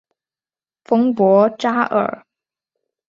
[0.83, 2.25] 丰博扎尔。